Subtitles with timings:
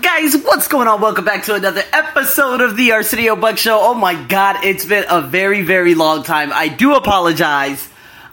[0.00, 1.02] Guys, what's going on?
[1.02, 3.78] Welcome back to another episode of the Arsenio Buck Show.
[3.78, 6.50] Oh my god, it's been a very, very long time.
[6.50, 7.86] I do apologize.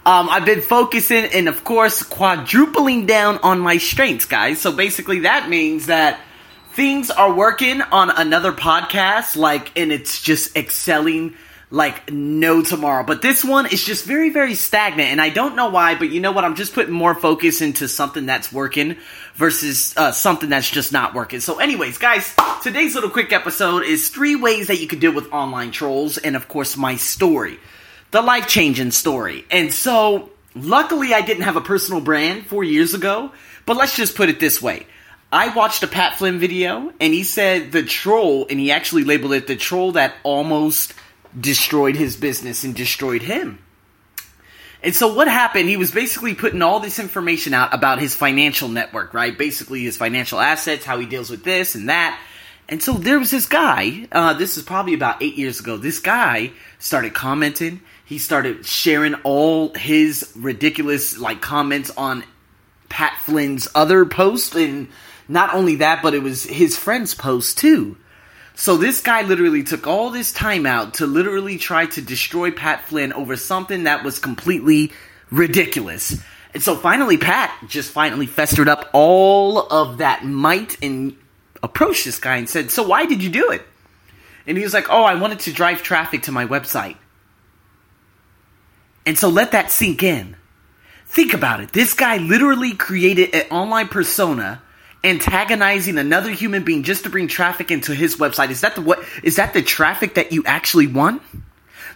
[0.05, 4.61] Um, I've been focusing and, of course, quadrupling down on my strengths, guys.
[4.61, 6.21] So basically, that means that
[6.71, 11.33] things are working on another podcast, like, and it's just excelling
[11.71, 13.03] like no tomorrow.
[13.03, 15.95] But this one is just very, very stagnant, and I don't know why.
[15.95, 16.43] But you know what?
[16.43, 18.97] I'm just putting more focus into something that's working
[19.35, 21.39] versus uh, something that's just not working.
[21.39, 22.33] So, anyways, guys,
[22.63, 26.35] today's little quick episode is three ways that you can deal with online trolls, and
[26.35, 27.59] of course, my story,
[28.11, 29.45] the life changing story.
[29.51, 33.31] And so, luckily, I didn't have a personal brand four years ago.
[33.69, 34.87] But let's just put it this way.
[35.31, 39.33] I watched a Pat Flynn video and he said the troll, and he actually labeled
[39.33, 40.95] it the troll that almost
[41.37, 43.59] destroyed his business and destroyed him.
[44.81, 48.69] And so what happened, he was basically putting all this information out about his financial
[48.69, 49.37] network, right?
[49.37, 52.19] Basically his financial assets, how he deals with this and that.
[52.69, 55.99] And so there was this guy, uh, this is probably about eight years ago, this
[55.99, 57.81] guy started commenting.
[58.05, 62.23] He started sharing all his ridiculous like comments on
[62.87, 64.55] Pat Flynn's other posts.
[64.55, 64.87] And
[65.27, 67.97] not only that, but it was his friend's post too.
[68.59, 72.83] So this guy literally took all this time out to literally try to destroy Pat
[72.83, 74.91] Flynn over something that was completely
[75.31, 76.21] ridiculous.
[76.53, 81.15] And so finally, Pat just finally festered up all of that might and
[81.63, 83.61] approached this guy and said, So why did you do it?
[84.45, 86.97] And he was like, Oh, I wanted to drive traffic to my website.
[89.05, 90.35] And so let that sink in.
[91.05, 91.71] Think about it.
[91.71, 94.61] This guy literally created an online persona
[95.03, 98.49] antagonizing another human being just to bring traffic into his website?
[98.49, 101.21] Is that the what is that the traffic that you actually want?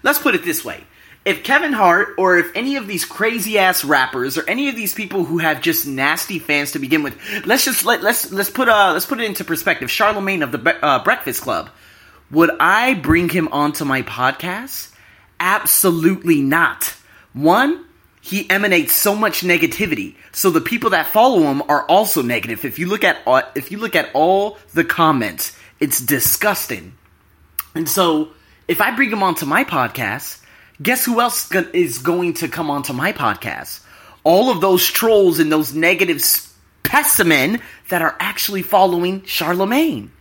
[0.04, 0.84] Let's put it this way.
[1.26, 4.94] If kevin hart or if any of these crazy ass rappers or any of these
[4.94, 8.68] people who have just nasty fans to begin with let's just let, let's let's put
[8.68, 9.90] uh let's put it into perspective.
[9.90, 11.70] Charlamagne of the uh, breakfast club.
[12.32, 14.92] Would i bring him onto my podcast?
[15.40, 16.96] Absolutely not.
[17.34, 17.86] One
[18.26, 20.16] he emanates so much negativity.
[20.32, 22.64] So the people that follow him are also negative.
[22.64, 26.94] If you look at uh, if you look at all the comments, it's disgusting.
[27.76, 28.30] And so
[28.70, 30.42] if I bring him onto my podcast,
[30.82, 33.82] guess who else is going to come onto my podcast?
[34.24, 37.60] All of those trolls and those negative specimen
[37.90, 40.12] that are actually following Charlamagne.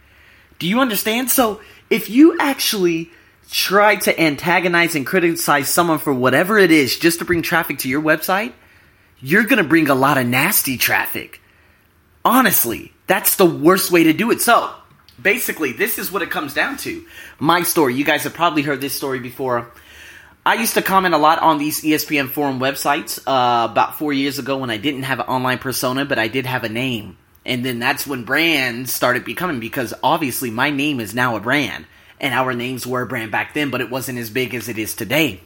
[0.58, 1.30] Do you understand?
[1.30, 3.12] So if you actually
[3.52, 7.88] try to antagonize and criticize someone for whatever it is just to bring traffic to
[7.88, 8.52] your website,
[9.20, 11.40] you're going to bring a lot of nasty traffic.
[12.24, 14.40] Honestly, that's the worst way to do it.
[14.40, 14.72] So,
[15.20, 17.04] basically, this is what it comes down to.
[17.38, 17.94] My story.
[17.94, 19.70] You guys have probably heard this story before.
[20.46, 24.38] I used to comment a lot on these ESPN forum websites uh, about four years
[24.38, 27.18] ago when I didn't have an online persona, but I did have a name.
[27.44, 31.86] And then that's when brands started becoming because obviously my name is now a brand
[32.22, 34.78] and our names were a brand back then, but it wasn't as big as it
[34.78, 35.40] is today.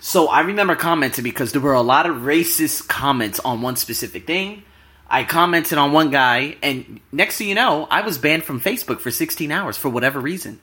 [0.00, 4.26] So I remember commenting because there were a lot of racist comments on one specific
[4.26, 4.64] thing.
[5.08, 9.00] I commented on one guy, and next thing you know, I was banned from Facebook
[9.00, 10.60] for 16 hours for whatever reason.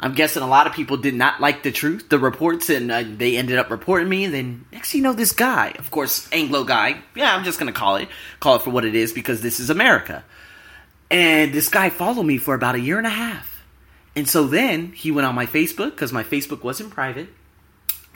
[0.00, 3.02] I'm guessing a lot of people did not like the truth, the reports, and uh,
[3.04, 4.24] they ended up reporting me.
[4.24, 7.58] And then next thing you know, this guy, of course, Anglo guy, yeah, I'm just
[7.58, 8.08] gonna call it,
[8.38, 10.22] call it for what it is because this is America.
[11.10, 13.57] And this guy followed me for about a year and a half.
[14.18, 17.28] And so then he went on my Facebook because my Facebook wasn't private.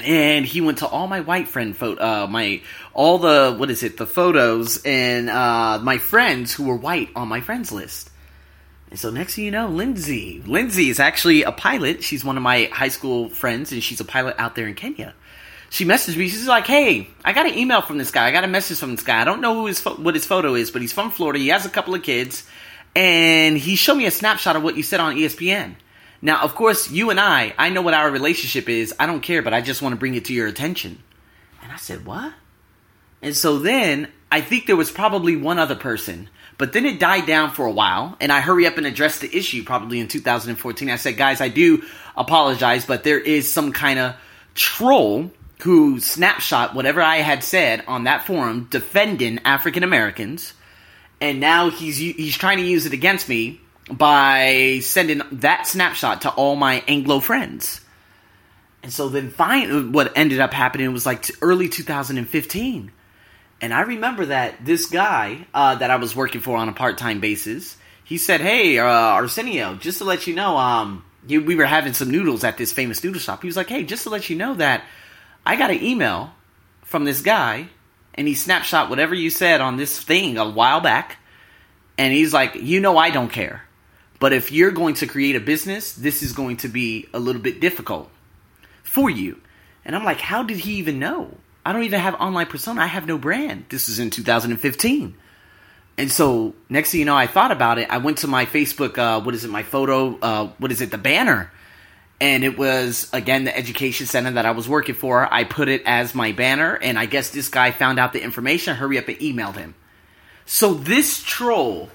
[0.00, 2.60] And he went to all my white friend photo, uh, my
[2.92, 7.28] all the what is it, the photos and uh, my friends who were white on
[7.28, 8.10] my friends list.
[8.90, 12.02] And so next thing you know, Lindsay, Lindsay is actually a pilot.
[12.02, 15.14] She's one of my high school friends, and she's a pilot out there in Kenya.
[15.70, 16.28] She messaged me.
[16.28, 18.26] She's like, "Hey, I got an email from this guy.
[18.26, 19.20] I got a message from this guy.
[19.20, 21.38] I don't know who his fo- what his photo is, but he's from Florida.
[21.38, 22.44] He has a couple of kids,
[22.96, 25.76] and he showed me a snapshot of what you said on ESPN."
[26.24, 28.94] Now, of course, you and I, I know what our relationship is.
[28.98, 31.02] I don't care, but I just want to bring it to your attention.
[31.62, 32.32] And I said, What?
[33.20, 36.28] And so then I think there was probably one other person,
[36.58, 39.36] but then it died down for a while, and I hurry up and address the
[39.36, 40.90] issue probably in 2014.
[40.90, 41.82] I said, Guys, I do
[42.16, 44.14] apologize, but there is some kind of
[44.54, 45.32] troll
[45.62, 50.54] who snapshot whatever I had said on that forum defending African Americans,
[51.20, 56.30] and now he's he's trying to use it against me by sending that snapshot to
[56.30, 57.80] all my Anglo friends.
[58.82, 62.92] And so then fine what ended up happening was like early 2015.
[63.60, 67.20] And I remember that this guy uh, that I was working for on a part-time
[67.20, 71.92] basis, he said, "Hey, uh, Arsenio, just to let you know, um, we were having
[71.92, 73.42] some noodles at this famous noodle shop.
[73.42, 74.82] He was like, "Hey, just to let you know that
[75.46, 76.34] I got an email
[76.82, 77.68] from this guy,
[78.14, 81.18] and he snapshot whatever you said on this thing a while back,
[81.96, 83.62] and he's like, you know, I don't care."
[84.22, 87.42] But if you're going to create a business, this is going to be a little
[87.42, 88.08] bit difficult
[88.84, 89.40] for you.
[89.84, 91.36] And I'm like, how did he even know?
[91.66, 92.82] I don't even have online persona.
[92.82, 93.64] I have no brand.
[93.68, 95.16] This was in 2015.
[95.98, 97.90] And so next thing you know, I thought about it.
[97.90, 100.92] I went to my Facebook, uh, what is it, my photo, uh, what is it,
[100.92, 101.50] the banner.
[102.20, 105.26] And it was, again, the education center that I was working for.
[105.34, 106.76] I put it as my banner.
[106.76, 109.74] And I guess this guy found out the information, hurry up and emailed him.
[110.46, 111.90] So this troll,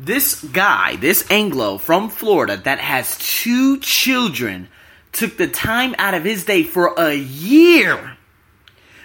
[0.00, 4.68] this guy, this Anglo from Florida that has two children,
[5.12, 8.16] took the time out of his day for a year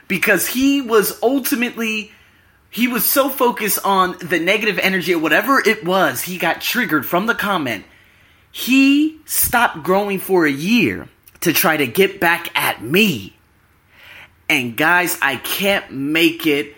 [0.07, 2.12] because he was ultimately
[2.69, 7.06] he was so focused on the negative energy or whatever it was he got triggered
[7.06, 7.83] from the comment
[8.51, 11.09] he stopped growing for a year
[11.42, 13.36] to try to get back at me.
[14.47, 16.75] And guys i can't make it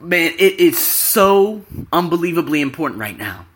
[0.00, 3.46] man it is so unbelievably important right now.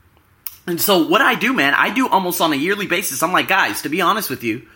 [0.67, 3.23] And so what i do man i do almost on a yearly basis.
[3.23, 4.67] I'm like guys to be honest with you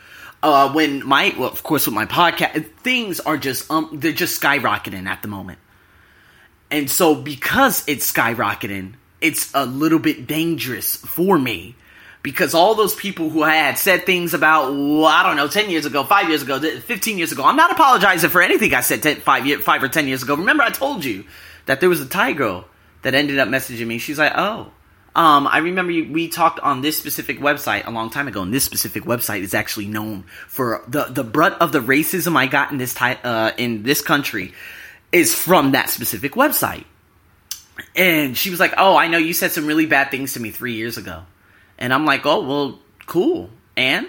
[0.42, 4.40] uh, when my well, of course with my podcast things are just um they're just
[4.40, 5.58] skyrocketing at the moment.
[6.70, 11.74] And so because it's skyrocketing it's a little bit dangerous for me
[12.22, 15.70] because all those people who I had said things about well, i don't know 10
[15.70, 19.02] years ago 5 years ago 15 years ago i'm not apologizing for anything i said
[19.02, 20.34] 10, 5, year, 5 or 10 years ago.
[20.34, 21.24] Remember i told you
[21.66, 22.66] that there was a thai girl
[23.02, 24.70] that ended up messaging me she's like oh
[25.16, 28.52] um, I remember you, we talked on this specific website a long time ago, and
[28.52, 32.72] this specific website is actually known for the the brunt of the racism I got
[32.72, 34.52] in this ty- uh, in this country
[35.12, 36.84] is from that specific website.
[37.94, 40.50] And she was like, "Oh, I know you said some really bad things to me
[40.50, 41.22] three years ago,"
[41.78, 44.08] and I'm like, "Oh, well, cool." And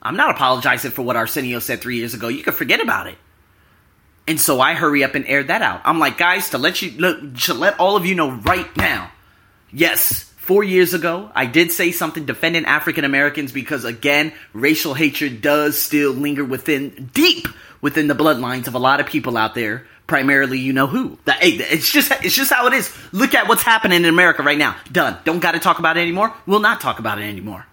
[0.00, 2.28] I'm not apologizing for what Arsenio said three years ago.
[2.28, 3.18] You can forget about it.
[4.28, 5.82] And so I hurry up and air that out.
[5.84, 9.12] I'm like, guys, to let you look, to let all of you know right now.
[9.72, 15.42] Yes, Four years ago, I did say something defending African Americans because, again, racial hatred
[15.42, 17.48] does still linger within, deep
[17.80, 19.88] within the bloodlines of a lot of people out there.
[20.06, 21.18] Primarily, you know who.
[21.26, 22.96] It's just, it's just how it is.
[23.10, 24.76] Look at what's happening in America right now.
[24.92, 25.18] Done.
[25.24, 26.32] Don't got to talk about it anymore.
[26.46, 27.66] We'll not talk about it anymore.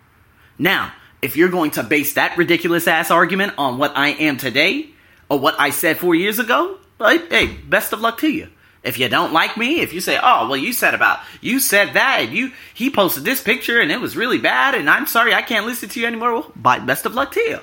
[0.57, 4.89] Now, if you're going to base that ridiculous ass argument on what I am today
[5.29, 8.49] or what I said four years ago, like, hey, best of luck to you.
[8.83, 11.93] If you don't like me, if you say, "Oh, well, you said about you said
[11.93, 15.33] that, and you he posted this picture and it was really bad, and I'm sorry
[15.33, 17.59] I can't listen to you anymore," well, bye, best of luck to you.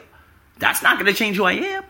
[0.59, 1.85] That's not going to change who I am.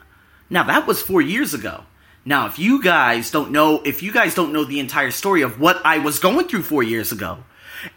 [0.48, 1.84] Now that was four years ago.
[2.24, 5.58] Now, if you guys don't know, if you guys don't know the entire story of
[5.60, 7.38] what I was going through four years ago,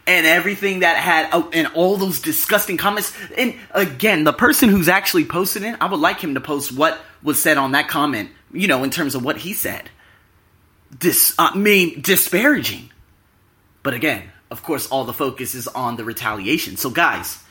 [0.06, 4.88] and everything that had, oh, and all those disgusting comments, and again, the person who's
[4.88, 8.30] actually posting it, I would like him to post what was said on that comment,
[8.52, 9.90] you know, in terms of what he said
[10.98, 12.90] dis uh, mean disparaging.
[13.82, 16.76] But again, of course, all the focus is on the retaliation.
[16.76, 17.42] So, guys,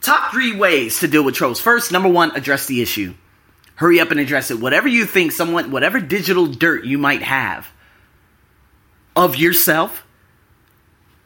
[0.00, 1.60] top three ways to deal with trolls.
[1.60, 3.14] First, number one, address the issue.
[3.74, 4.60] Hurry up and address it.
[4.60, 7.66] Whatever you think, someone, whatever digital dirt you might have
[9.16, 10.06] of yourself,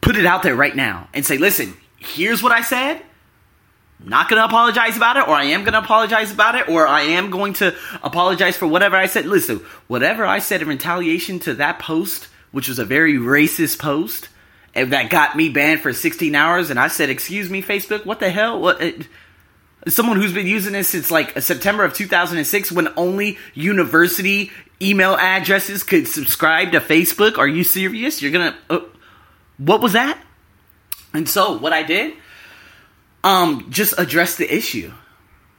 [0.01, 3.01] put it out there right now and say, listen, here's what I said
[4.03, 6.85] not going to apologize about it, or I am going to apologize about it, or
[6.85, 9.25] I am going to apologize for whatever I said.
[9.25, 14.29] Listen, whatever I said in retaliation to that post, which was a very racist post,
[14.73, 18.19] and that got me banned for 16 hours, and I said, "Excuse me, Facebook, what
[18.19, 18.59] the hell?
[18.59, 19.07] What?" It,
[19.87, 25.83] someone who's been using this since like September of 2006, when only university email addresses
[25.83, 27.37] could subscribe to Facebook.
[27.37, 28.21] Are you serious?
[28.21, 28.57] You're gonna?
[28.69, 28.79] Uh,
[29.57, 30.21] what was that?
[31.13, 32.13] And so what I did
[33.25, 34.93] um, just address the issue.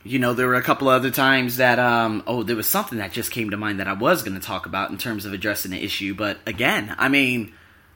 [0.05, 3.11] You know, there were a couple other times that, um, oh, there was something that
[3.11, 5.73] just came to mind that I was going to talk about in terms of addressing
[5.73, 6.15] the issue.
[6.15, 7.53] But again, I mean,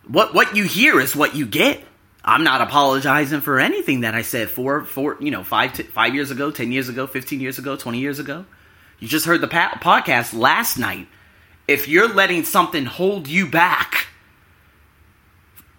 [0.09, 1.85] what what you hear is what you get.
[2.25, 6.15] I'm not apologizing for anything that I said four, four, you know, five, t- five
[6.15, 8.45] years ago, ten years ago, fifteen years ago, twenty years ago.
[8.99, 11.07] You just heard the pa- podcast last night.
[11.69, 14.09] If you're letting something hold you back,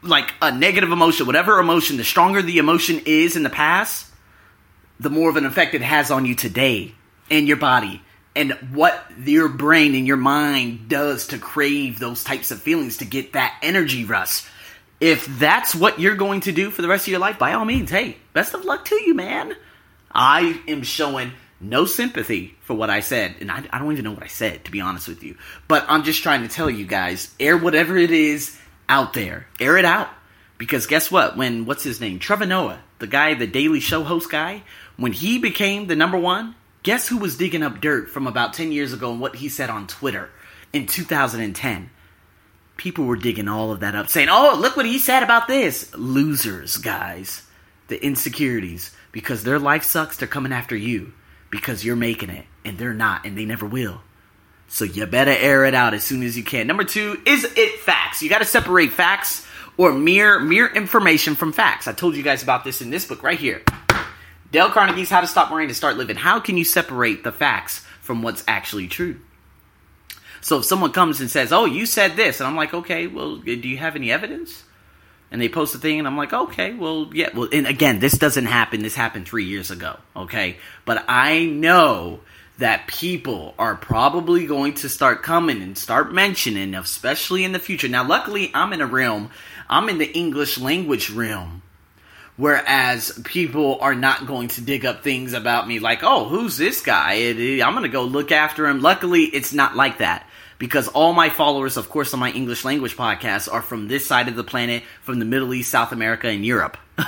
[0.03, 4.08] like a negative emotion, whatever emotion, the stronger the emotion is in the past,
[5.00, 6.93] the more of an effect it has on you today
[7.29, 8.01] and your body
[8.36, 13.05] and what your brain and your mind does to crave those types of feelings to
[13.05, 14.48] get that energy rush.
[15.00, 17.65] If that's what you're going to do for the rest of your life, by all
[17.65, 19.55] means, hey, best of luck to you, man.
[20.12, 24.12] I am showing no sympathy for what I said, and I, I don't even know
[24.12, 25.38] what I said, to be honest with you.
[25.67, 28.58] But I'm just trying to tell you guys, air whatever it is
[28.91, 29.48] out there.
[29.60, 30.10] Air it out.
[30.57, 31.38] Because guess what?
[31.38, 32.19] When, what's his name?
[32.19, 34.63] Trevor Noah, the guy, the Daily Show host guy,
[34.98, 38.71] when he became the number one, guess who was digging up dirt from about 10
[38.71, 40.29] years ago and what he said on Twitter
[40.74, 41.89] in 2010?
[42.75, 45.95] People were digging all of that up, saying, oh, look what he said about this.
[45.95, 47.43] Losers, guys.
[47.88, 50.17] the insecurities because their life sucks.
[50.17, 51.13] They're coming after you
[51.50, 54.01] because you're making it and they're not and they never will.
[54.71, 56.65] So you better air it out as soon as you can.
[56.65, 58.23] Number two, is it facts?
[58.23, 61.89] You got to separate facts or mere mere information from facts.
[61.89, 63.63] I told you guys about this in this book right here.
[64.49, 66.15] Dale Carnegie's How to Stop Worrying to Start Living.
[66.15, 69.19] How can you separate the facts from what's actually true?
[70.39, 73.41] So if someone comes and says, "Oh, you said this," and I'm like, "Okay, well,
[73.45, 74.63] eh, do you have any evidence?"
[75.29, 78.17] And they post a thing, and I'm like, "Okay, well, yeah." Well, and again, this
[78.17, 78.83] doesn't happen.
[78.83, 79.97] This happened three years ago.
[80.15, 82.21] Okay, but I know
[82.61, 87.87] that people are probably going to start coming and start mentioning, especially in the future.
[87.87, 89.31] Now, luckily, I'm in a realm,
[89.67, 91.63] I'm in the English language realm,
[92.37, 96.81] whereas people are not going to dig up things about me like, oh, who's this
[96.81, 97.13] guy?
[97.13, 98.79] I'm going to go look after him.
[98.79, 100.27] Luckily, it's not like that
[100.61, 104.27] because all my followers, of course, on my English language podcast are from this side
[104.27, 106.77] of the planet, from the Middle East, South America, and Europe.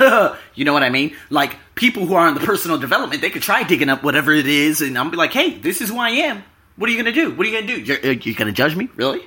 [0.56, 1.16] you know what I mean?
[1.30, 4.48] Like people who are in the personal development, they could try digging up whatever it
[4.48, 6.44] is, and I'm be like, hey, this is who I am.
[6.78, 7.32] What are you gonna do?
[7.36, 7.80] What are you gonna do?
[7.80, 8.90] You're, uh, you're gonna judge me?
[8.96, 9.22] Really?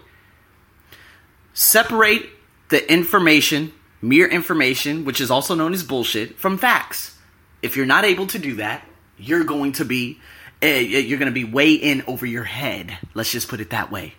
[1.54, 2.28] Separate
[2.71, 7.16] the information, mere information, which is also known as bullshit, from facts.
[7.62, 8.85] If you're not able to do that,
[9.18, 10.18] you're going to be
[10.63, 12.97] Eh, eh, you're going to be way in over your head.
[13.15, 14.15] Let's just put it that way.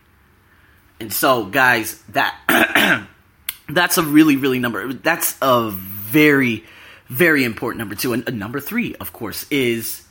[0.99, 3.07] And so, guys, that
[3.69, 4.93] that's a really, really number.
[4.93, 6.63] That's a very,
[7.07, 8.13] very important number two.
[8.13, 10.03] And uh, number three, of course, is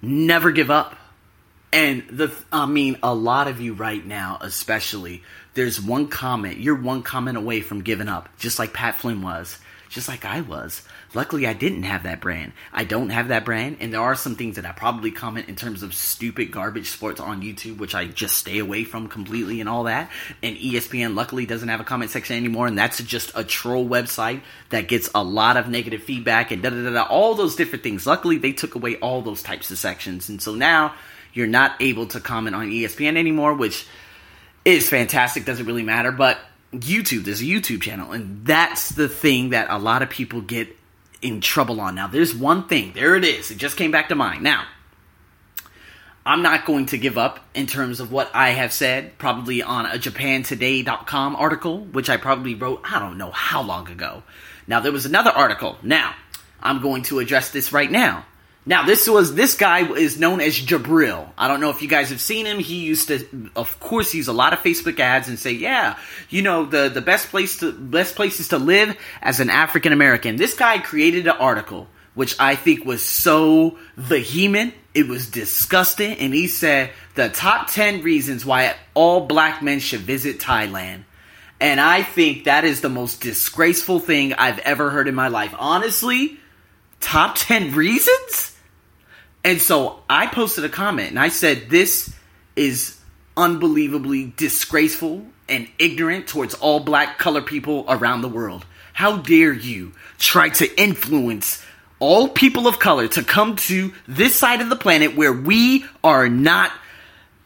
[0.00, 0.96] never give up.
[1.70, 6.58] And the, I mean, a lot of you right now, especially, there's one comment.
[6.58, 10.40] You're one comment away from giving up, just like Pat Flynn was just like I
[10.42, 10.82] was.
[11.14, 12.52] Luckily, I didn't have that brand.
[12.72, 15.56] I don't have that brand, and there are some things that I probably comment in
[15.56, 19.68] terms of stupid garbage sports on YouTube, which I just stay away from completely and
[19.68, 20.10] all that.
[20.42, 24.42] And ESPN, luckily, doesn't have a comment section anymore, and that's just a troll website
[24.68, 27.82] that gets a lot of negative feedback and da da da da, all those different
[27.82, 28.06] things.
[28.06, 30.94] Luckily, they took away all those types of sections, and so now
[31.32, 33.86] you're not able to comment on ESPN anymore, which
[34.64, 36.38] is fantastic, doesn't really matter, but
[36.72, 37.24] YouTube.
[37.24, 40.77] There's a YouTube channel, and that's the thing that a lot of people get
[41.22, 41.94] in trouble on.
[41.94, 42.92] Now, there's one thing.
[42.94, 43.50] There it is.
[43.50, 44.42] It just came back to mind.
[44.42, 44.64] Now,
[46.24, 49.86] I'm not going to give up in terms of what I have said, probably on
[49.86, 54.22] a JapanToday.com article, which I probably wrote, I don't know how long ago.
[54.66, 55.78] Now, there was another article.
[55.82, 56.14] Now,
[56.60, 58.26] I'm going to address this right now.
[58.68, 61.26] Now, this was this guy is known as Jabril.
[61.38, 62.58] I don't know if you guys have seen him.
[62.58, 65.96] He used to, of course, use a lot of Facebook ads and say, "Yeah,
[66.28, 70.36] you know, the the best place to best places to live as an African American."
[70.36, 74.74] This guy created an article which I think was so vehement.
[74.92, 80.00] It was disgusting, and he said the top ten reasons why all black men should
[80.00, 81.04] visit Thailand.
[81.58, 85.54] And I think that is the most disgraceful thing I've ever heard in my life.
[85.58, 86.38] Honestly,
[87.00, 88.56] top 10 reasons?
[89.44, 92.14] And so I posted a comment and I said, This
[92.56, 92.98] is
[93.36, 98.66] unbelievably disgraceful and ignorant towards all black color people around the world.
[98.92, 101.64] How dare you try to influence
[102.00, 106.28] all people of color to come to this side of the planet where we are
[106.28, 106.72] not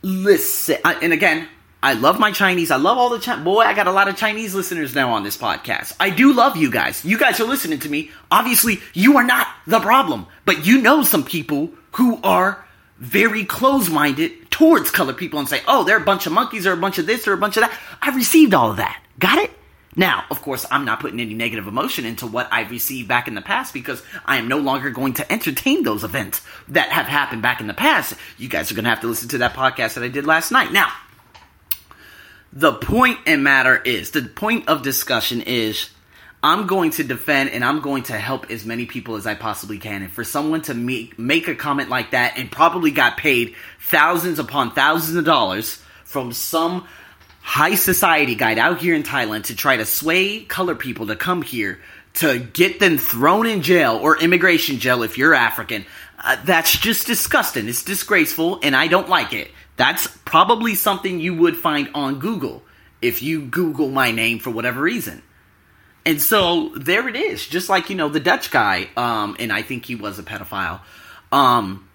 [0.03, 1.49] listen and again
[1.85, 2.71] I love my Chinese.
[2.71, 3.37] I love all the.
[3.43, 5.97] Boy, I got a lot of Chinese listeners now on this podcast.
[5.99, 7.05] I do love you guys.
[7.05, 8.13] You guys are listening to me.
[8.31, 12.65] Obviously, you are not the problem, but you know some people who are
[12.99, 16.73] very close minded towards colored people and say, oh, they're a bunch of monkeys or
[16.73, 17.77] a bunch of this or a bunch of that.
[18.01, 19.03] I received all of that.
[19.19, 19.51] Got it?
[19.95, 23.35] Now, of course, I'm not putting any negative emotion into what I've received back in
[23.35, 27.43] the past because I am no longer going to entertain those events that have happened
[27.43, 28.15] back in the past.
[28.39, 30.51] You guys are going to have to listen to that podcast that I did last
[30.51, 30.73] night.
[30.73, 30.91] Now,
[32.55, 35.91] the point and matter is the point of discussion is
[36.45, 39.79] I'm going to defend and I'm going to help as many people as I possibly
[39.79, 40.03] can.
[40.03, 44.41] And for someone to make, make a comment like that and probably got paid thousands
[44.41, 46.89] upon thousands of dollars from some
[47.43, 51.43] high society guide out here in Thailand to try to sway color people to come
[51.43, 51.81] here
[52.15, 55.87] to get them thrown in jail or immigration jail if you're African,
[56.19, 57.69] uh, that's just disgusting.
[57.69, 59.51] It's disgraceful and I don't like it.
[59.77, 62.63] That's probably something you would find on Google
[63.01, 65.23] if you Google my name for whatever reason.
[66.05, 69.63] And so there it is, just like you know the Dutch guy, um, and I
[69.63, 70.81] think he was a pedophile.
[71.31, 71.89] Um,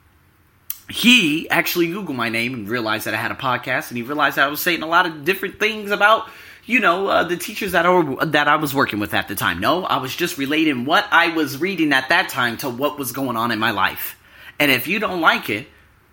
[0.90, 4.38] he actually Googled my name and realized that I had a podcast, and he realized
[4.38, 6.30] that I was saying a lot of different things about
[6.66, 9.60] you know uh, the teachers that are that I was working with at the time.
[9.60, 13.12] No, I was just relating what I was reading at that time to what was
[13.12, 14.18] going on in my life.
[14.60, 15.68] And if you don't like it,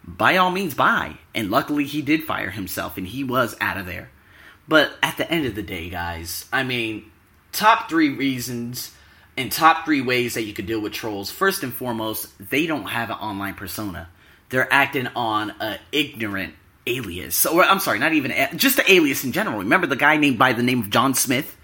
[0.05, 1.17] by all means, buy.
[1.35, 4.11] And luckily, he did fire himself, and he was out of there.
[4.67, 7.11] But at the end of the day, guys, I mean,
[7.55, 8.93] top three reasons
[9.37, 11.31] And top three ways that you could deal with trolls.
[11.31, 14.09] First and foremost, they don't have an online persona.
[14.51, 16.55] They're acting on an ignorant
[16.87, 17.45] alias.
[17.45, 19.59] Or I'm sorry, not even just the alias in general.
[19.59, 21.57] Remember the guy named by the name of John Smith?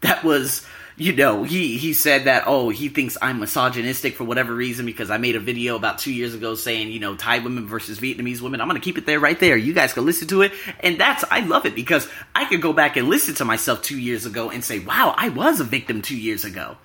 [0.00, 0.64] That was
[0.98, 5.10] you know, he he said that oh he thinks I'm misogynistic for whatever reason because
[5.10, 8.40] I made a video about two years ago saying you know Thai women versus Vietnamese
[8.40, 8.60] women.
[8.60, 9.56] I'm gonna keep it there right there.
[9.56, 12.72] You guys can listen to it, and that's I love it because I could go
[12.72, 16.02] back and listen to myself two years ago and say wow I was a victim
[16.02, 16.76] two years ago,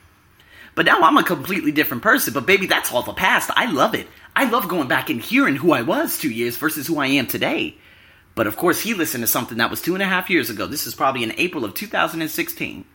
[0.75, 2.35] but now I'm a completely different person.
[2.35, 3.49] But baby, that's all the past.
[3.55, 4.05] I love it.
[4.35, 7.25] I love going back and hearing who I was two years versus who I am
[7.25, 7.77] today.
[8.35, 10.67] But of course, he listened to something that was two and a half years ago.
[10.67, 12.85] This is probably in April of 2016.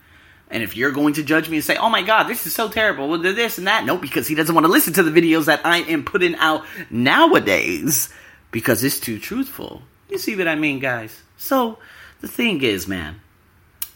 [0.49, 2.69] And if you're going to judge me and say, oh my god, this is so
[2.69, 5.45] terrible, well, this and that, no, because he doesn't want to listen to the videos
[5.45, 8.11] that I am putting out nowadays
[8.51, 9.83] because it's too truthful.
[10.09, 11.21] You see what I mean, guys?
[11.37, 11.77] So,
[12.21, 13.21] the thing is, man,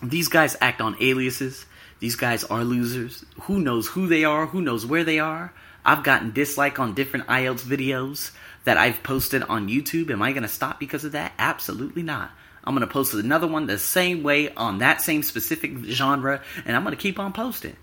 [0.02, 1.66] these guys act on aliases.
[2.00, 3.26] These guys are losers.
[3.44, 4.46] Who knows who they are?
[4.46, 5.54] Who knows where they are?
[5.86, 8.32] I've gotten dislike on different IELTS videos
[8.64, 10.12] that I've posted on YouTube.
[10.12, 11.34] Am I going to stop because of that?
[11.38, 12.32] Absolutely not.
[12.64, 16.76] I'm going to post another one the same way on that same specific genre, and
[16.76, 17.76] I'm going to keep on posting.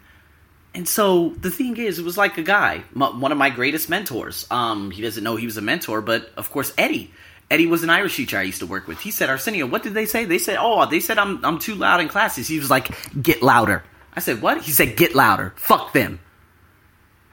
[0.75, 4.47] And so the thing is, it was like a guy, one of my greatest mentors.
[4.51, 7.13] Um, he doesn't know he was a mentor, but of course, Eddie.
[7.51, 9.01] Eddie was an Irish teacher I used to work with.
[9.01, 10.25] He said, Arsenio, what did they say?
[10.25, 12.47] They said, oh, they said I'm, I'm too loud in classes.
[12.47, 12.89] He was like,
[13.21, 13.83] get louder.
[14.15, 14.63] I said, what?
[14.63, 15.53] He said, get louder.
[15.57, 16.21] Fuck them.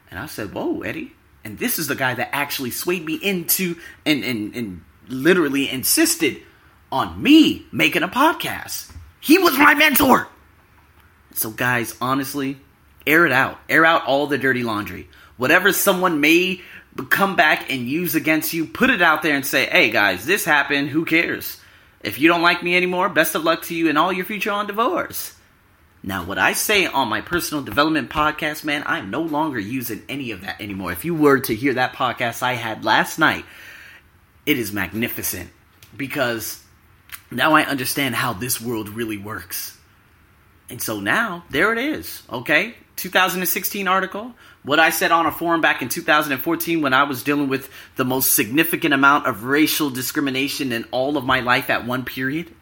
[0.09, 1.13] And I said, whoa, Eddie.
[1.43, 3.75] And this is the guy that actually swayed me into
[4.07, 6.41] and, and, and literally insisted
[6.91, 8.91] on me making a podcast.
[9.19, 10.27] He was my mentor.
[11.33, 12.57] So, guys, honestly,
[13.05, 13.59] air it out.
[13.69, 15.07] Air out all the dirty laundry.
[15.37, 16.61] Whatever someone may
[17.09, 20.45] come back and use against you, put it out there and say, hey, guys, this
[20.45, 20.89] happened.
[20.89, 21.61] Who cares?
[22.01, 24.51] If you don't like me anymore, best of luck to you and all your future
[24.51, 25.35] on divorce.
[26.03, 30.31] Now, what I say on my personal development podcast, man, I'm no longer using any
[30.31, 30.91] of that anymore.
[30.91, 33.45] If you were to hear that podcast I had last night,
[34.45, 35.49] it is magnificent
[35.95, 36.63] because
[37.31, 39.77] now I understand how this world really works.
[40.69, 42.75] And so now, there it is, okay?
[42.97, 44.33] 2016 article.
[44.63, 48.03] What I said on a forum back in 2014 when I was dealing with the
[48.03, 52.53] most significant amount of racial discrimination in all of my life at one period.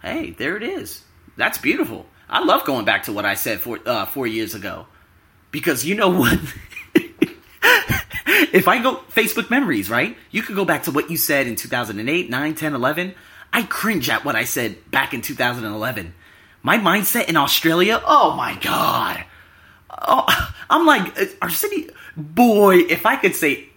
[0.00, 1.02] Hey, there it is.
[1.36, 2.06] That's beautiful.
[2.28, 4.86] I love going back to what I said four, uh, four years ago.
[5.50, 6.38] Because you know what?
[8.52, 10.16] if I go Facebook memories, right?
[10.30, 13.14] You could go back to what you said in 2008, 9, 10, 11.
[13.54, 16.12] I cringe at what I said back in 2011.
[16.64, 19.24] My mindset in Australia, oh my god.
[19.90, 23.68] Oh, I'm like, uh, our city, boy, if I could say,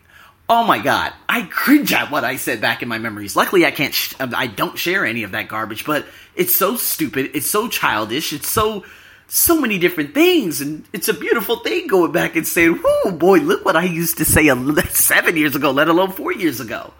[0.50, 3.36] oh my god, I cringe at what I said back in my memories.
[3.36, 7.30] Luckily, I can't, sh- I don't share any of that garbage, but it's so stupid,
[7.36, 8.84] it's so childish, it's so,
[9.28, 13.42] so many different things, and it's a beautiful thing going back and saying, oh boy,
[13.42, 14.48] look what I used to say
[14.90, 16.96] seven years ago, let alone four years ago."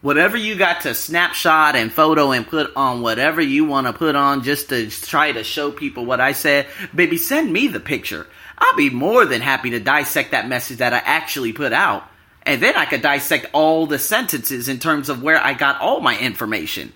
[0.00, 4.14] Whatever you got to snapshot and photo and put on whatever you want to put
[4.14, 8.26] on just to try to show people what I said, baby, send me the picture.
[8.58, 12.08] I'll be more than happy to dissect that message that I actually put out.
[12.42, 16.00] And then I could dissect all the sentences in terms of where I got all
[16.00, 16.92] my information.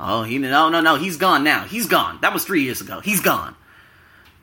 [0.00, 1.64] Oh, he no no no, he's gone now.
[1.64, 2.18] He's gone.
[2.22, 3.00] That was 3 years ago.
[3.00, 3.54] He's gone.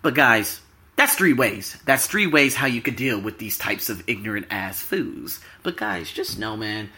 [0.01, 0.61] But guys,
[0.95, 1.77] that's three ways.
[1.85, 5.39] That's three ways how you could deal with these types of ignorant ass fools.
[5.63, 6.89] But guys, just know, man,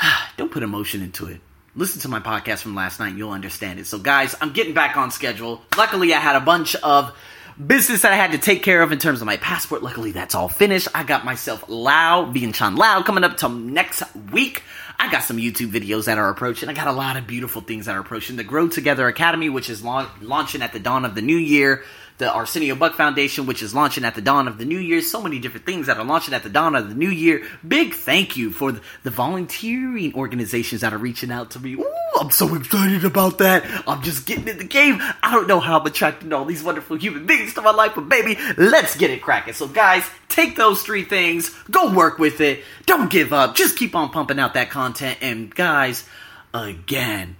[0.36, 1.40] don't put emotion into it.
[1.76, 3.86] Listen to my podcast from last night, you'll understand it.
[3.86, 5.62] So, guys, I'm getting back on schedule.
[5.76, 7.16] Luckily, I had a bunch of
[7.64, 9.82] business that I had to take care of in terms of my passport.
[9.82, 10.88] Luckily, that's all finished.
[10.94, 14.64] I got myself Lao, Vientiane Lao, coming up till next week.
[14.98, 16.68] I got some YouTube videos that are approaching.
[16.68, 18.36] I got a lot of beautiful things that are approaching.
[18.36, 21.84] The Grow Together Academy, which is la- launching at the dawn of the new year
[22.20, 25.00] the Arsenio Buck Foundation, which is launching at the dawn of the new year.
[25.00, 27.44] So many different things that are launching at the dawn of the new year.
[27.66, 31.74] Big thank you for the, the volunteering organizations that are reaching out to me.
[31.74, 31.86] Ooh,
[32.20, 33.64] I'm so excited about that.
[33.88, 34.98] I'm just getting in the game.
[35.00, 38.08] I don't know how I'm attracting all these wonderful human beings to my life, but
[38.08, 39.54] baby, let's get it cracking.
[39.54, 42.62] So, guys, take those three things, go work with it.
[42.86, 43.56] Don't give up.
[43.56, 45.18] Just keep on pumping out that content.
[45.20, 46.06] And, guys,
[46.54, 47.36] again,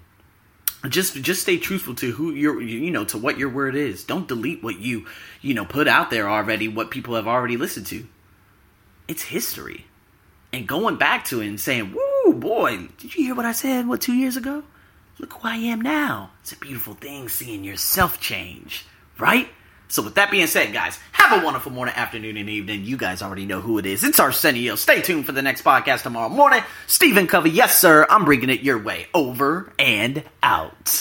[0.88, 4.04] just just stay truthful to who your you know to what your word is.
[4.04, 5.06] Don't delete what you
[5.40, 8.06] you know put out there already what people have already listened to.
[9.08, 9.86] It's history.
[10.52, 13.86] And going back to it and saying woo boy did you hear what i said
[13.86, 14.64] what two years ago?
[15.18, 16.30] Look who i am now.
[16.40, 18.86] It's a beautiful thing seeing yourself change
[19.18, 19.48] right
[19.90, 22.84] so with that being said, guys, have a wonderful morning, afternoon, and evening.
[22.84, 24.04] You guys already know who it is.
[24.04, 24.76] It's Arsenio.
[24.76, 26.62] Stay tuned for the next podcast tomorrow morning.
[26.86, 29.08] Stephen Covey, yes sir, I'm bringing it your way.
[29.12, 30.98] Over and out.